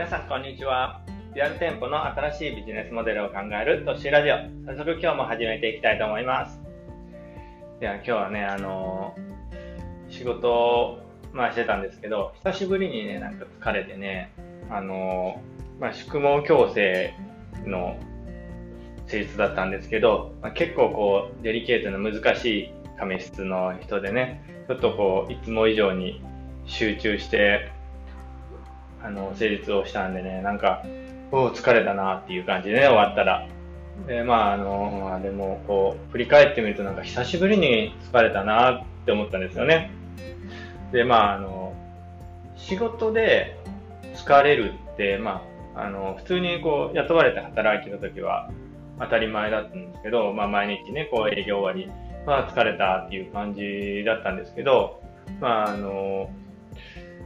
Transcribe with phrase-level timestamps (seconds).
[0.00, 1.02] 皆さんこんにちは。
[1.34, 4.36] リアル店舗の新しいビジネスモデルを考えるトッシーラジオ。
[4.64, 6.58] 早速今日も始めていきたいと思います。
[7.80, 11.00] では今日はね、あのー、仕事を、
[11.34, 14.32] まあ、してたんですけど、久しぶりにね、なんか疲れてね、
[14.70, 17.14] あのー、まあ、宿毛矯正
[17.66, 17.98] の
[19.06, 26.22] 施術だったんですけど、まあ、結構こう、デリケートな難しい髪質の人でね、ちょっとこう、いつも以上に
[26.64, 27.78] 集中して、
[29.02, 30.84] あの、施術をしたんでね、なんか、
[31.32, 33.46] お疲れたなっていう感じでね、終わったら。
[34.06, 39.90] で、まあ、あの、まあ、でも、こう、振り返ってみるとなんか久しぶりに疲れたなって思ったんですよね。
[40.92, 41.72] で、まあ、あの、
[42.56, 43.56] 仕事で
[44.14, 45.42] 疲れるって、ま
[45.76, 48.50] あ、あの、普通にこう、雇われて働いてた時は
[48.98, 51.92] 当たり前だったんですけど、まあ、毎日ね、こう、営業終わり、
[52.26, 55.00] まあ、疲れたっていう感じだったんですけど、
[55.40, 56.30] まあ、あの、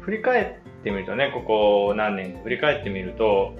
[0.00, 3.54] 振り返ってみるとね、ここ何年振り返ってみると、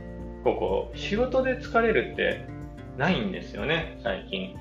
[0.44, 2.46] ここ仕事で疲れるって
[2.98, 4.54] ないんですよね、最近。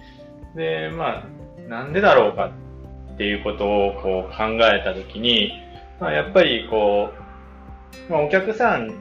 [0.55, 2.51] で、まあ、なんでだろうか
[3.13, 5.51] っていうことをこう考えたときに、
[5.99, 7.09] まあ、やっぱりこ
[8.09, 8.93] う、まあ、お客さん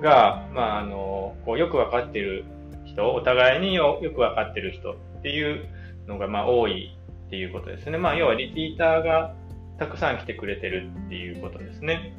[0.00, 2.44] が、まあ、あの、こうよくわかってる
[2.84, 5.66] 人、お互いによくわかってる人っていう
[6.06, 6.96] のが、まあ、多い
[7.26, 7.98] っていうことですね。
[7.98, 9.34] まあ、要はリピーターが
[9.78, 12.14] たくさん来てくれてるっていうことですね。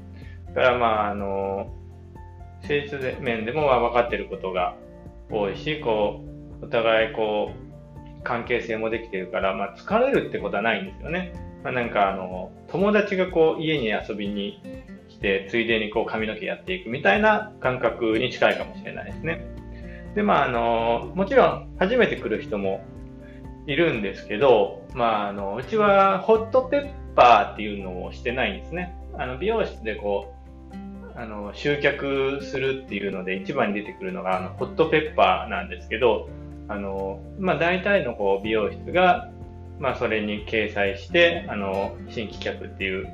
[0.56, 1.72] だからまあ、あの、
[2.62, 4.76] 性質面でも分かってることが
[5.30, 6.24] 多いし、こ
[6.62, 11.34] う、お互いこう、関係性もできてるから、まあ、疲れるってことはないんですよね。
[11.64, 14.62] まあ、なんかあの、友達がこう、家に遊びに
[15.10, 19.46] 来て、ついでにこう、髪の毛やっていくみたいな感覚に近いかもしれないですね。
[20.16, 22.82] で、まあ、あの、もちろん、初めて来る人も
[23.66, 28.96] いるんですけど、まあ、あの、うちはホットペッパーっていうのをしてないんですね。
[29.18, 30.33] あの、美容室でこう、
[31.16, 36.30] あの、集客するっていうので一番に出てくるのが、あの、ホットペッパーなんですけど、
[36.68, 39.30] あの、まあ、大体のこう、美容室が、
[39.80, 43.08] まあ、それに掲載して、あの、新規客っていう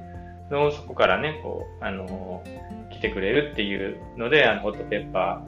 [0.51, 2.43] のをそこからね、こう、あの、
[2.91, 5.43] 来てくれるっていうので、あの、ホットペッパ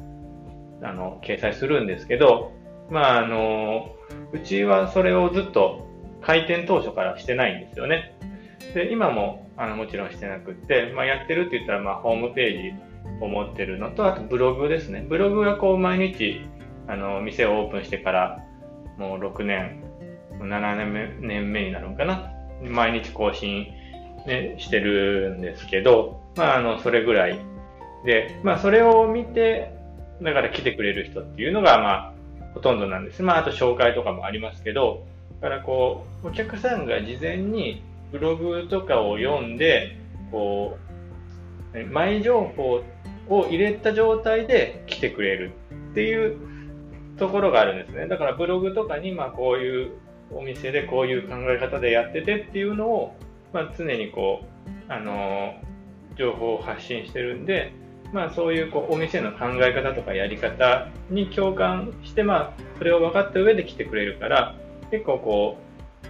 [0.81, 2.51] ー、あの、掲載するんですけど、
[2.89, 3.95] まあ、あの、
[4.33, 5.87] うちはそれをずっと
[6.21, 8.13] 開店当初からしてないんですよね。
[8.73, 15.05] で、今も、あの、もちろんしてなくて、まあ、やってるって言ったら、まあ、ホームページを持ってるのと、あとブログですね。
[15.07, 16.41] ブログがこう、毎日、
[16.87, 18.43] あの、店をオープンしてから、
[18.97, 19.83] もう6年、
[20.39, 22.31] 7年目年目になるのかな。
[22.63, 23.67] 毎日更新、
[24.25, 27.39] ね、してるんですけど、まあ、あの、それぐらい
[28.03, 29.75] で、まあ、それを見て、
[30.23, 32.13] だから来てくれる人っていうのが、まあ、
[32.55, 33.21] ほとんどなんです。
[33.21, 35.05] まあ、あと紹介とかもありますけど、
[35.39, 39.97] だからこう、お客さんが事前にブログとかを読んで、
[40.31, 40.77] こ
[41.73, 42.83] う、前情報
[43.29, 45.51] を入れた状態で来てくれる
[45.91, 46.37] っていう
[47.17, 48.07] ところがあるんですね。
[48.07, 49.91] だからブログとかに、まこういう
[50.31, 53.15] お店でこういう考え方でやっててっていうのを、
[53.53, 54.43] ま常にこ
[54.89, 55.53] う、あの、
[56.17, 57.73] 情報を発信してるんで、
[58.11, 64.55] まあそういうこうお店の考え方とかやり方に共感して、まあそれを分かった上で来てくれるから、
[64.89, 65.57] 結構こ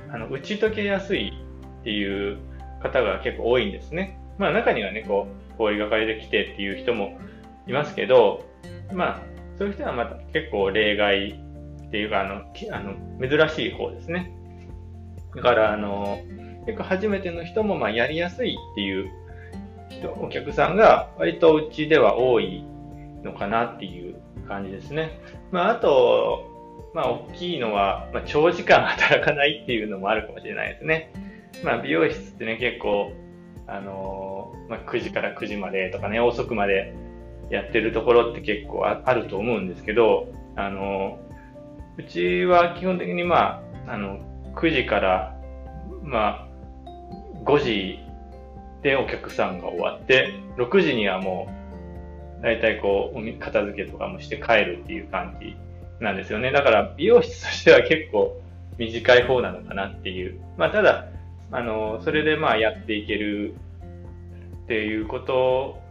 [0.09, 1.33] う、あの、打ち解けやすい
[1.81, 2.37] っていう
[2.81, 4.19] 方が結構多いんですね。
[4.37, 7.19] まあ中にはね、こう、こういうがかりで来てっていう人も
[7.67, 8.45] いますけど、
[8.93, 9.21] まあ、
[9.57, 11.29] そういう人はまた結構例外
[11.87, 14.31] っていうか、あの、あの珍しい方ですね。
[15.35, 16.19] だから、あの、
[16.65, 19.11] 結構初めての人もまあやりやすいっていう
[19.89, 22.63] 人、お客さんが割とうちでは多い
[23.23, 24.15] のかなっていう
[24.47, 25.19] 感じですね。
[25.51, 26.49] まあ、あと、
[26.93, 31.13] まあ、大きいのは、まあ、長時間働かないっていうのもあるかもしれないですね。
[31.63, 33.13] まあ、美容室ってね、結構、
[33.67, 36.93] あのー、まあ、9時から9時までとかね、遅くまで
[37.49, 44.19] やってるところって結構あると思うんですけど、あのー、うちは基本的にまあ、あの、
[44.55, 45.37] 9時から、
[46.03, 46.47] まあ、
[47.45, 47.99] 5時
[48.81, 51.47] でお客さんが終わって、6時にはも
[52.39, 55.55] う、大体こう、片付けとかもして帰るっていう感じ
[55.99, 56.51] なんですよね。
[56.51, 58.41] だから美容室としては結構
[58.77, 60.41] 短い方なのかなっていう。
[60.57, 61.07] まあただ、
[61.51, 63.53] あの、それでまあやっていける
[64.63, 65.81] っていうこと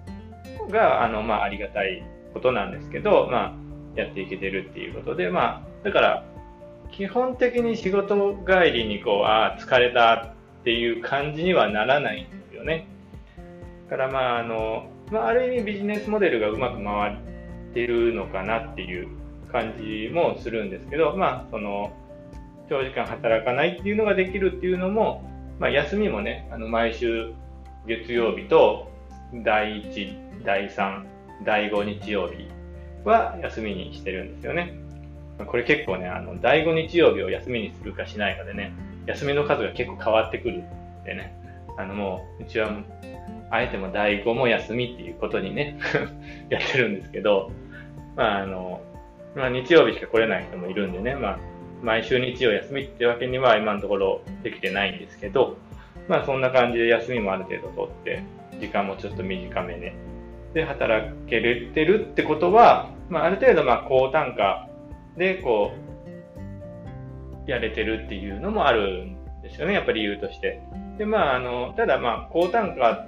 [0.70, 2.02] が、あの、まあありがたい
[2.32, 3.54] ことなんですけど、ま
[3.96, 6.24] あやっていけてるっていうことで、まあだから
[6.92, 12.86] 基本的に仕事帰りにこう、ああ、疲れたっていう感じにはならないんですよね。
[13.88, 17.16] だからまああの、まあある意味ビジネスモデルがうまく回っ
[17.74, 19.08] てるのかなっていう
[19.52, 21.92] 感じもするんですけど、まあその、
[22.68, 25.29] 長時間働かないっていうのができるっていうのも、
[25.60, 27.34] まあ、休みもね、あの毎週
[27.86, 28.90] 月曜日と
[29.44, 31.04] 第1、第3
[31.44, 32.48] 第5日曜日
[33.04, 34.74] は休みにしてるんですよね。
[35.46, 38.72] これ結構ね、あの、第5日曜日を休みにするかしないかでね、
[39.06, 41.34] 休みの数が結構変わってくるんでね、
[41.76, 42.72] あのもう、うちは、
[43.50, 45.76] あえても第5も休みっていうことにね
[46.48, 47.50] やってるんですけど、
[48.16, 48.80] まああの、
[49.34, 51.38] まあ日曜日しか来れない人もいるんでね、まあ、
[51.82, 55.56] 毎週日曜休みってわけには今のところできてないんですけど、
[56.08, 58.22] まあそんな感じで休みもある程度取って、
[58.60, 59.94] 時間もちょっと短めで、
[60.54, 64.68] で働けてるってことは、まあある程度まあ高単価
[65.16, 65.72] でこ
[67.46, 70.60] う、やれてるっていうのもあるんですよね、やっぱり理由として。
[70.98, 73.06] で、まああの、ただまあ高単価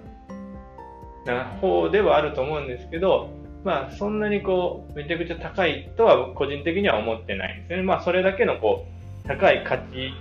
[1.27, 3.29] な方ではあると思うんですけど、
[3.65, 7.83] まあ、そんなにこう、めちゃくちゃ高いとは個人的には思ってないんですね。
[7.83, 8.87] まあ、それだけのこ
[9.25, 10.13] う、高い価値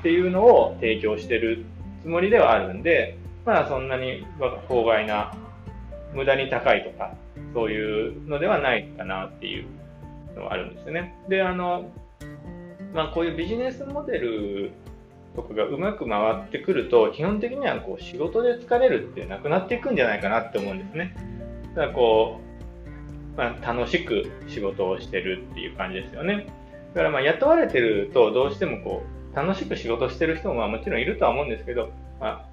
[0.00, 1.64] っていうのを提供してる
[2.02, 5.32] つもりではあるんで、まあ、そんなにまあ法外な、
[6.14, 7.14] 無駄に高いとか、
[7.54, 9.66] そういうのではないかなっていう
[10.36, 11.14] のはあるんですよね。
[11.28, 11.90] で、あの、
[12.94, 14.72] まあ、こういうビジネスモデル
[15.36, 21.14] とかがうまく回ってくると、基本的にはこう仕事で疲れるってなくなっていくんじゃないかなって思うんですね。
[21.74, 22.40] だこ
[23.34, 26.46] う、まあ、楽しく仕事をしてるっていう感じですよね。
[26.94, 29.02] だからまあ雇われてるとどうしてもこ
[29.32, 31.90] う楽しく仕事してる人もまあもちろんいるとは思うんですけど、
[32.20, 32.46] まあ、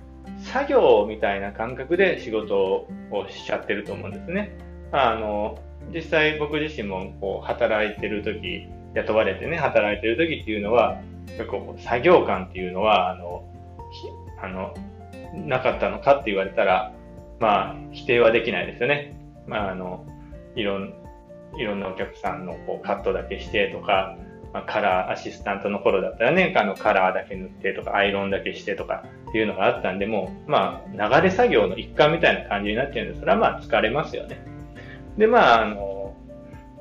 [0.43, 4.57] 作業みたいな感覚で仕事をしちゃってると思うんですね。
[4.91, 5.59] あの
[5.93, 13.43] 実際僕自身もこう働いてる時雇われてね働いてる時っていうのは結構作業感っていうのはあの
[14.41, 14.73] あの
[15.33, 16.93] なかったのかって言われたら
[17.39, 19.15] まあ、否定はできないですよね。
[19.45, 20.05] まあ、あの、
[20.55, 20.93] いろん、
[21.57, 24.17] いろんなお客さんのこうカットだけしてとか、
[24.53, 34.39] まあ、カラーアシスタントの頃だったらね、あのカラーだけ塗ってとか、アイロンだけしてとかっていうのがあったんで、もう、まあ、流れ作業の一環みたいな感じになっちゃうんで、それはまあ疲れますよね。
[35.17, 36.15] で、まあ、あの、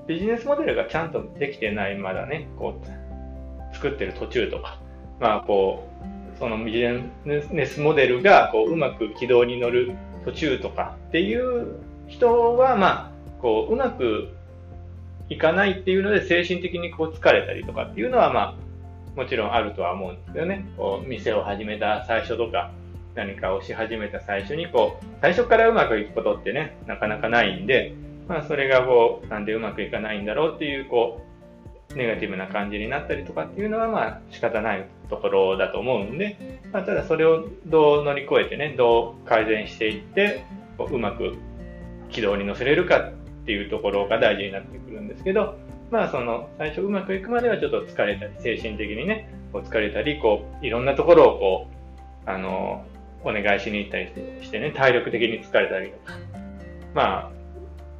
[0.07, 4.81] ビジネスモデルがちゃんとできてない、まだね、こう、作ってる途中とか、
[5.21, 6.85] まあ、こう、そのビジ
[7.25, 11.77] ネスモデルがこううまく軌道に乗る途中とかっていう
[12.09, 14.29] 人は、まあ、こう、うまく
[15.29, 18.55] いかないっていうので、精神的にこう疲れたりとかっていうのは、まあ、
[19.17, 20.67] もちろんあるとは思うんですけどね。
[20.77, 22.73] こう、店を始めた最初とか、
[23.15, 27.95] 何かをし始めた最初に、こう、最初からうまくいくことってね、なかなかないんで、
[28.27, 31.36] まあ、それがこう、なんでうまくいかないんだろうっていう、こう、
[31.97, 40.45] ネガティブな感じになったりとかっていうのは、まあ、仕方ないところだと思うんで、まあ、ただそれをどう乗り越えてね、どう改善していって、
[40.79, 41.35] うまく
[42.11, 43.13] 軌道に乗せれるかっ
[43.47, 45.57] ていうところが大事になってくるんですけど、
[45.91, 51.67] まあその最初うまくいくまではちょっと疲れたり、精神的にね、こう疲れたり、こういろんなところをこ
[52.27, 52.85] う、あの、
[53.25, 54.09] お願いしに行ったり
[54.43, 56.19] してね、体力的に疲れたりとか。
[56.95, 57.31] まあ、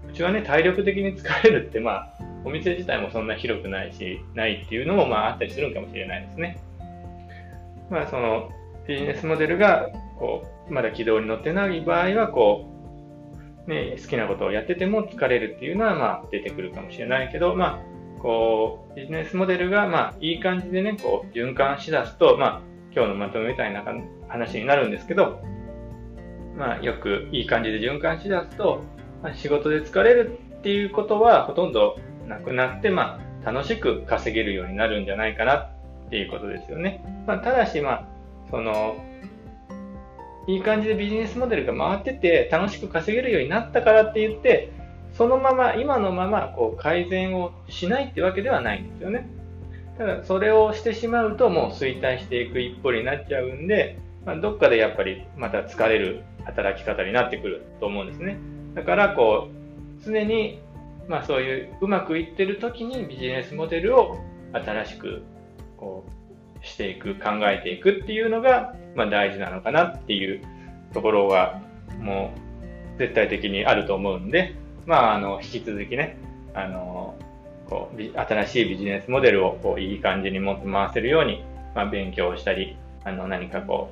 [0.09, 2.15] うちはね、体力的に疲れるって、まあ、
[2.47, 6.59] お店自体もそんな広くないし、ないっていうのもまああったりするんかもしれないですね。
[7.91, 8.51] まあその
[8.87, 9.89] ビジネスモデルが
[10.19, 12.65] こうまだ軌道に乗ってない場合はこ
[13.67, 22.63] う、ね、好きなことをやってても疲れるっていうのはまあ出てくるかもしれないけど、まあ、こうビジネスモデルがまあいい感じでねこう循環しだすと、まあ、
[22.95, 23.85] 今日のまとめみたいな
[24.29, 25.43] 話になるんですけど、
[26.57, 28.83] まあ、よくいい感じで循環しだすと、
[29.23, 35.69] まあ、仕事で疲れるっていうことはほとんどなくなって、まあ、楽しく稼げるようになるんじゃないかなっ
[36.11, 37.05] ていうことですよね。
[37.27, 38.07] まあ、ただし、まあ、
[38.51, 38.97] その、
[40.47, 44.71] いい感じでビジネスモデルが回ってて楽しく稼げるようになったからって言って、
[45.13, 49.29] そのまま、今のままこう改善をしないってわけではないんですよね。
[49.99, 58.39] ただ、それをしてしまうともう衰退していく一歩になっちゃうんで、まあ、どっかでやっぱりまた疲れる働き方になってくると思うんですね。
[58.75, 60.61] だから、こう、常に、
[61.09, 64.19] まあそういううまくいってる時にビジネスモデルを
[64.53, 65.23] 新しく
[65.77, 66.17] こう
[66.67, 70.43] していく、考えていくっていうのが、まあ、大事なのかなっていう
[70.93, 71.63] ところが、
[72.01, 72.33] も
[72.97, 74.55] う、絶対的にあると思うんで、
[74.87, 76.19] まあ、あの、引き続きね、
[76.55, 77.15] あの、
[77.69, 81.45] こう、新しいビジネスモデルを、こう、いい感じに持って回せるように、
[81.75, 83.91] まあ、勉強したり、あの、何かこ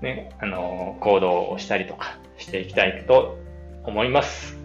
[0.00, 3.38] う、ね、あの、行動をしたりとかしていきたいと
[3.84, 4.61] 思います。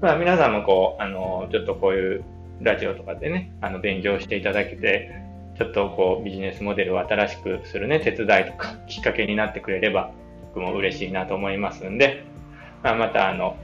[0.00, 2.24] まあ、皆さんもこう、あの、ちょっとこういう
[2.60, 5.26] ラジオとかでね、あの、勉強していただけて、
[5.56, 10.10] ちょっとこうビジネスモデルを新しくするね、手伝いとか きっかけになってくれれば
[10.54, 12.24] 僕も嬉しいなと思いますんで、
[12.82, 13.56] まあ、またあの、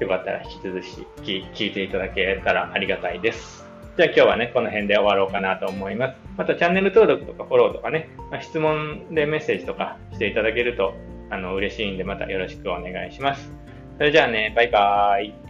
[0.00, 0.80] よかったら引き続
[1.22, 3.70] き聞いていただけたらありがたいです。
[3.96, 6.16] じゃあ今日はね、この辺で終わろうかなと思います。
[6.36, 10.94] またチャンネル登録とかフォローとかね、まあ、質問でメッセージとかしていただけると
[11.30, 13.52] あの嬉しいんでまたよろしくお願いします。
[13.98, 15.41] それじゃあね、バイバーイ。